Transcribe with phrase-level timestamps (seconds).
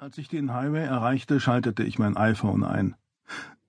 [0.00, 2.94] Als ich den Highway erreichte, schaltete ich mein iPhone ein.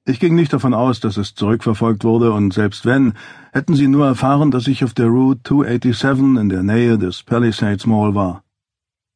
[0.05, 3.13] Ich ging nicht davon aus, dass es zurückverfolgt wurde, und selbst wenn,
[3.51, 7.87] hätten sie nur erfahren, dass ich auf der Route 287 in der Nähe des Palisades
[7.87, 8.43] Mall war.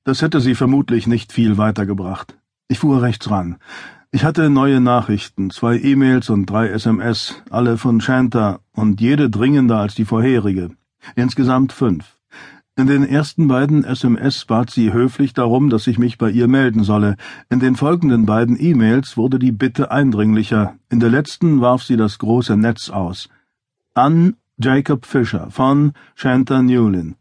[0.05, 2.35] Das hätte sie vermutlich nicht viel weitergebracht.
[2.67, 3.57] Ich fuhr rechts ran.
[4.09, 9.77] Ich hatte neue Nachrichten, zwei E-Mails und drei SMS, alle von Shanta und jede dringender
[9.77, 10.71] als die vorherige.
[11.15, 12.12] Insgesamt fünf.
[12.75, 16.83] In den ersten beiden SMS bat sie höflich darum, dass ich mich bei ihr melden
[16.83, 17.17] solle.
[17.51, 20.73] In den folgenden beiden E-Mails wurde die Bitte eindringlicher.
[20.89, 23.29] In der letzten warf sie das große Netz aus.
[23.93, 27.15] An Jacob Fisher von Shanta Newlin.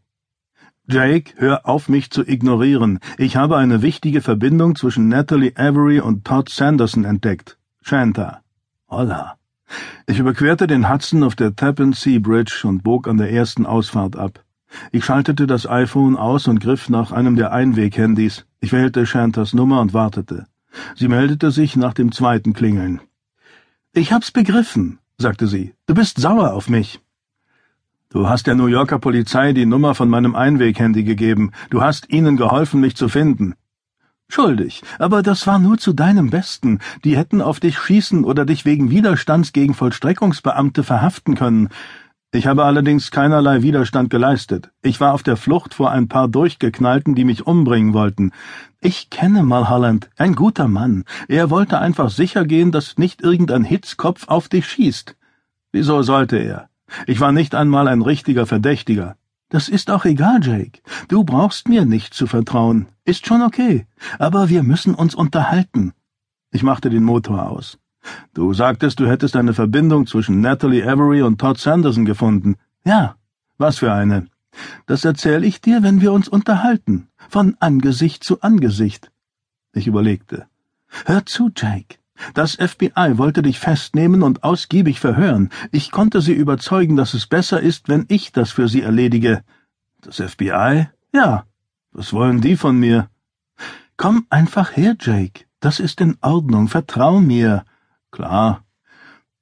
[0.87, 2.99] Jake, hör auf mich zu ignorieren.
[3.19, 7.59] Ich habe eine wichtige Verbindung zwischen Natalie Avery und Todd Sanderson entdeckt.
[7.83, 8.41] Shanta.
[8.89, 9.37] Holla.
[10.07, 14.15] Ich überquerte den Hudson auf der Tappan Sea Bridge und bog an der ersten Ausfahrt
[14.15, 14.43] ab.
[14.91, 18.45] Ich schaltete das iPhone aus und griff nach einem der Einweghandys.
[18.59, 20.47] Ich wählte Shantas Nummer und wartete.
[20.95, 23.01] Sie meldete sich nach dem zweiten Klingeln.
[23.93, 25.73] Ich hab's begriffen, sagte sie.
[25.85, 26.99] Du bist sauer auf mich.
[28.09, 31.51] Du hast der New Yorker Polizei die Nummer von meinem Einweghandy gegeben.
[31.69, 33.55] Du hast ihnen geholfen, mich zu finden.
[34.29, 36.79] Schuldig, aber das war nur zu deinem Besten.
[37.03, 41.69] Die hätten auf dich schießen oder dich wegen Widerstands gegen Vollstreckungsbeamte verhaften können.
[42.35, 44.71] Ich habe allerdings keinerlei Widerstand geleistet.
[44.81, 48.31] Ich war auf der Flucht vor ein paar Durchgeknallten, die mich umbringen wollten.
[48.81, 51.03] Ich kenne Mulholland, ein guter Mann.
[51.27, 55.15] Er wollte einfach sicher gehen, dass nicht irgendein Hitzkopf auf dich schießt.
[55.71, 56.69] Wieso sollte er?
[57.05, 59.15] Ich war nicht einmal ein richtiger Verdächtiger.
[59.49, 60.81] Das ist auch egal, Jake.
[61.09, 62.87] Du brauchst mir nicht zu vertrauen.
[63.05, 63.85] Ist schon okay.
[64.17, 65.93] Aber wir müssen uns unterhalten.
[66.49, 67.77] Ich machte den Motor aus.
[68.33, 72.55] Du sagtest, du hättest eine Verbindung zwischen Natalie Avery und Todd Sanderson gefunden.
[72.85, 73.15] Ja.
[73.57, 74.27] Was für eine?
[74.85, 77.07] Das erzähle ich dir, wenn wir uns unterhalten.
[77.29, 79.11] Von Angesicht zu Angesicht.
[79.73, 80.47] Ich überlegte.
[81.05, 81.97] Hör zu, Jake.
[82.33, 85.49] Das FBI wollte dich festnehmen und ausgiebig verhören.
[85.71, 89.43] Ich konnte sie überzeugen, dass es besser ist, wenn ich das für sie erledige.
[90.01, 90.87] Das FBI?
[91.13, 91.45] Ja.
[91.91, 93.09] Was wollen die von mir?
[93.97, 95.45] Komm einfach her, Jake.
[95.59, 96.67] Das ist in Ordnung.
[96.67, 97.65] Vertrau mir.
[98.13, 98.63] Klar.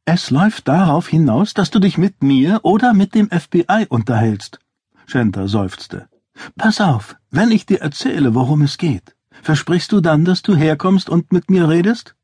[0.05, 4.59] Es läuft darauf hinaus, dass du dich mit mir oder mit dem FBI unterhältst.
[5.07, 6.07] Shanta seufzte.
[6.55, 11.09] Pass auf, wenn ich dir erzähle, worum es geht, versprichst du dann, dass du herkommst
[11.09, 12.15] und mit mir redest?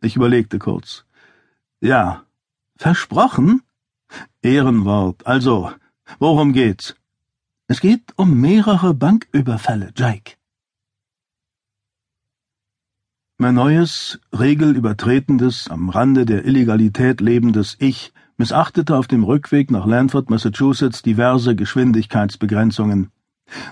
[0.00, 1.04] Ich überlegte kurz.
[1.80, 2.22] Ja.
[2.76, 3.62] Versprochen?
[4.40, 5.26] Ehrenwort.
[5.26, 5.72] Also,
[6.20, 6.94] worum geht's?
[7.66, 10.37] Es geht um mehrere Banküberfälle, Jake.
[13.40, 20.28] Mein neues, regelübertretendes, am Rande der Illegalität lebendes Ich missachtete auf dem Rückweg nach Lanford,
[20.28, 23.12] Massachusetts diverse Geschwindigkeitsbegrenzungen.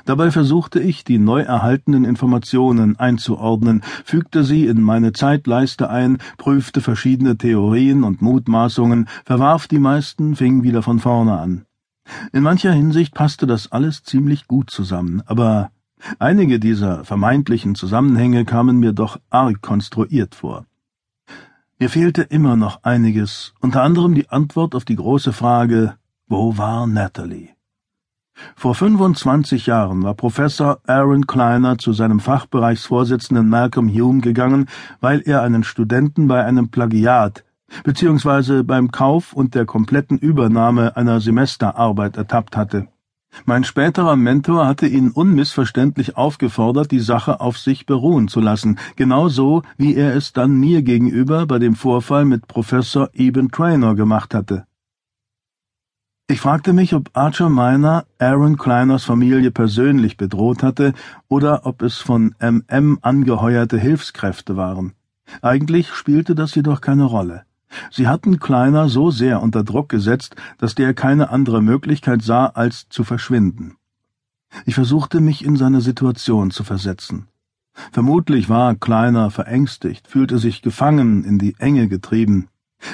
[0.04, 6.81] Dabei versuchte ich, die neu erhaltenen Informationen einzuordnen, fügte sie in meine Zeitleiste ein, prüfte
[6.81, 11.65] verschiedene Theorien und Mutmaßungen, verwarf die meisten, fing wieder von vorne an.
[12.33, 15.72] In mancher Hinsicht passte das alles ziemlich gut zusammen, aber
[16.18, 20.66] Einige dieser vermeintlichen Zusammenhänge kamen mir doch arg konstruiert vor.
[21.78, 25.96] Mir fehlte immer noch einiges, unter anderem die Antwort auf die große Frage,
[26.26, 27.50] wo war Natalie?
[28.54, 34.68] Vor 25 Jahren war Professor Aaron Kleiner zu seinem Fachbereichsvorsitzenden Malcolm Hume gegangen,
[35.00, 37.44] weil er einen Studenten bei einem Plagiat
[37.84, 38.62] bzw.
[38.62, 42.88] beim Kauf und der kompletten Übernahme einer Semesterarbeit ertappt hatte.
[43.44, 49.62] Mein späterer Mentor hatte ihn unmissverständlich aufgefordert, die Sache auf sich beruhen zu lassen, genauso
[49.76, 54.66] wie er es dann mir gegenüber bei dem Vorfall mit Professor Eben Traynor gemacht hatte.
[56.28, 60.92] Ich fragte mich, ob Archer Miner Aaron Kleiners Familie persönlich bedroht hatte
[61.28, 64.94] oder ob es von MM angeheuerte Hilfskräfte waren.
[65.41, 67.45] Eigentlich spielte das jedoch keine Rolle.
[67.91, 72.88] Sie hatten Kleiner so sehr unter Druck gesetzt, dass der keine andere Möglichkeit sah, als
[72.88, 73.77] zu verschwinden.
[74.65, 77.28] Ich versuchte mich in seine Situation zu versetzen.
[77.93, 82.48] Vermutlich war Kleiner verängstigt, fühlte sich gefangen, in die Enge getrieben.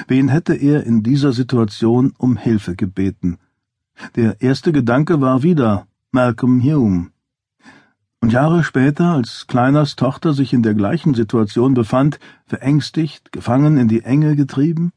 [0.07, 3.37] Wen hätte er in dieser Situation um Hilfe gebeten?
[4.15, 7.12] Der erste Gedanke war wieder Malcolm Hume.
[8.23, 13.89] Und Jahre später, als Kleiners Tochter sich in der gleichen Situation befand, verängstigt, gefangen in
[13.89, 14.93] die Enge getrieben?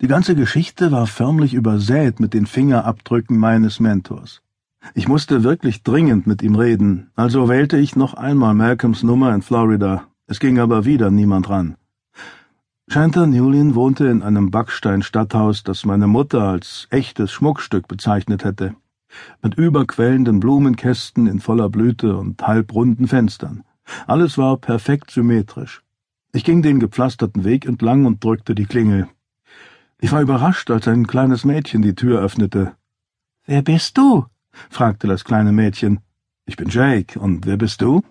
[0.00, 4.42] Die ganze Geschichte war förmlich übersät mit den Fingerabdrücken meines Mentors.
[4.94, 9.42] Ich musste wirklich dringend mit ihm reden, also wählte ich noch einmal Malcolms Nummer in
[9.42, 10.08] Florida.
[10.26, 11.76] Es ging aber wieder niemand ran.
[12.88, 18.74] Shanta Newlin wohnte in einem Backsteinstadthaus, das meine Mutter als echtes Schmuckstück bezeichnet hätte
[19.42, 23.64] mit überquellenden Blumenkästen in voller Blüte und halbrunden Fenstern.
[24.06, 25.82] Alles war perfekt symmetrisch.
[26.32, 29.08] Ich ging den gepflasterten Weg entlang und drückte die Klingel.
[30.00, 32.72] Ich war überrascht, als ein kleines Mädchen die Tür öffnete.
[33.46, 34.26] Wer bist du?
[34.70, 36.00] fragte das kleine Mädchen.
[36.46, 38.02] Ich bin Jake, und wer bist du?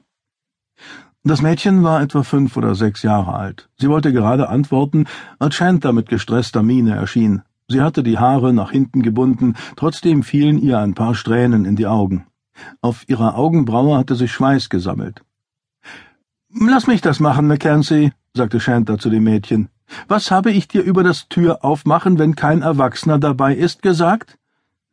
[1.23, 3.69] Das Mädchen war etwa fünf oder sechs Jahre alt.
[3.77, 5.05] Sie wollte gerade antworten,
[5.39, 7.43] als Shanta mit gestresster Miene erschien.
[7.73, 11.87] Sie hatte die Haare nach hinten gebunden, trotzdem fielen ihr ein paar Strähnen in die
[11.87, 12.27] Augen.
[12.81, 15.23] Auf ihrer Augenbraue hatte sich Schweiß gesammelt.
[16.53, 19.69] Lass mich das machen, Mackenzie, sagte Shanta zu dem Mädchen.
[20.07, 24.37] Was habe ich dir über das Tür aufmachen, wenn kein Erwachsener dabei ist, gesagt?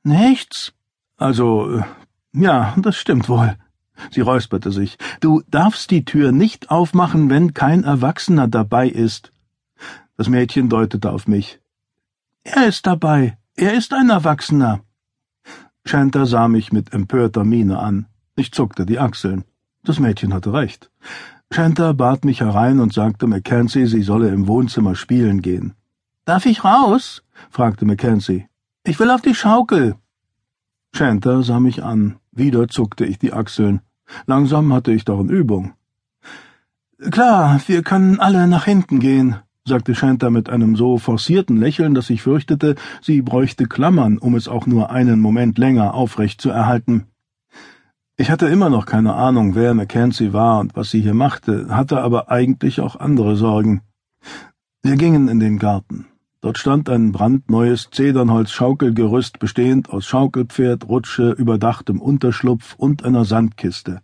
[0.02, 0.72] Nichts.
[1.18, 1.82] Also, äh,
[2.32, 3.58] ja, das stimmt wohl.
[4.10, 4.96] Sie räusperte sich.
[5.20, 9.32] Du darfst die Tür nicht aufmachen, wenn kein Erwachsener dabei ist.
[10.16, 11.59] Das Mädchen deutete auf mich.
[12.52, 13.38] Er ist dabei.
[13.54, 14.80] Er ist ein Erwachsener.
[15.84, 18.06] Shanta sah mich mit empörter Miene an.
[18.34, 19.44] Ich zuckte die Achseln.
[19.84, 20.90] Das Mädchen hatte recht.
[21.52, 25.74] Shanta bat mich herein und sagte Mackenzie, sie solle im Wohnzimmer spielen gehen.
[26.24, 27.22] Darf ich raus?
[27.50, 28.48] fragte Mackenzie.
[28.82, 29.94] Ich will auf die Schaukel.
[30.92, 32.18] Shanta sah mich an.
[32.32, 33.80] Wieder zuckte ich die Achseln.
[34.26, 35.74] Langsam hatte ich darin Übung.
[37.12, 39.36] Klar, wir können alle nach hinten gehen,
[39.70, 44.48] sagte Shanta mit einem so forcierten Lächeln, dass ich fürchtete, sie bräuchte Klammern, um es
[44.48, 47.06] auch nur einen Moment länger aufrecht zu erhalten.
[48.16, 52.02] Ich hatte immer noch keine Ahnung, wer Mackenzie war und was sie hier machte, hatte
[52.02, 53.80] aber eigentlich auch andere Sorgen.
[54.82, 56.06] Wir gingen in den Garten.
[56.42, 64.02] Dort stand ein brandneues Zedernholz-Schaukelgerüst bestehend aus Schaukelpferd, Rutsche, überdachtem Unterschlupf und einer Sandkiste.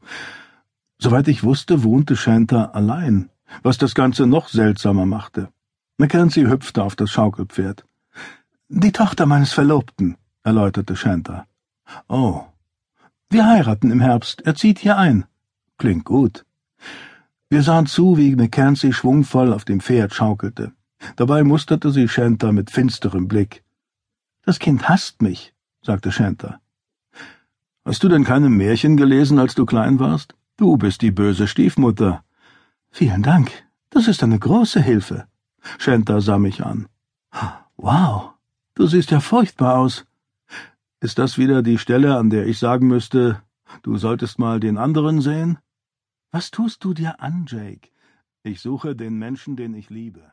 [0.98, 3.30] Soweit ich wusste, wohnte Shanta allein,
[3.62, 5.48] was das Ganze noch seltsamer machte.
[5.98, 7.86] Mackenzie hüpfte auf das Schaukelpferd.
[8.68, 11.46] Die Tochter meines Verlobten, erläuterte Shanta.
[12.08, 12.44] Oh.
[13.30, 14.42] Wir heiraten im Herbst.
[14.42, 15.24] Er zieht hier ein.
[15.78, 16.44] Klingt gut.
[17.48, 20.72] Wir sahen zu, wie Mackenzie schwungvoll auf dem Pferd schaukelte.
[21.16, 23.64] Dabei musterte sie Shanta mit finsterem Blick.
[24.42, 26.60] Das Kind hasst mich, sagte Shanta.
[27.86, 30.34] Hast du denn keine Märchen gelesen, als du klein warst?
[30.58, 32.22] Du bist die böse Stiefmutter.
[32.90, 33.50] Vielen Dank.
[33.88, 35.26] Das ist eine große Hilfe.
[35.78, 36.88] Shanta sah mich an.
[37.76, 38.32] Wow,
[38.74, 40.06] du siehst ja furchtbar aus.
[41.00, 43.42] Ist das wieder die Stelle, an der ich sagen müsste,
[43.82, 45.58] du solltest mal den anderen sehen?
[46.30, 47.90] Was tust du dir an, Jake?
[48.42, 50.32] Ich suche den Menschen, den ich liebe.